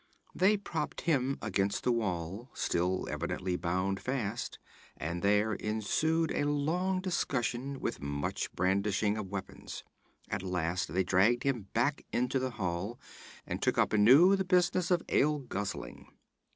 They 0.33 0.57
propped 0.57 1.01
him 1.01 1.37
against 1.43 1.83
the 1.83 1.91
wall, 1.91 2.49
still 2.55 3.07
evidently 3.07 3.55
bound 3.55 3.99
fast, 3.99 4.57
and 4.97 5.21
there 5.21 5.53
ensued 5.53 6.31
a 6.31 6.45
long 6.49 7.01
discussion, 7.01 7.79
with 7.79 8.01
much 8.01 8.51
brandishing 8.53 9.15
of 9.15 9.27
weapons. 9.29 9.83
At 10.27 10.41
last 10.41 10.91
they 10.91 11.03
dragged 11.03 11.43
him 11.43 11.67
back 11.75 12.03
into 12.11 12.39
the 12.39 12.49
hall, 12.49 12.99
and 13.45 13.61
took 13.61 13.77
up 13.77 13.93
anew 13.93 14.35
the 14.35 14.43
business 14.43 14.89
of 14.89 15.03
ale 15.09 15.37
guzzling. 15.37 16.07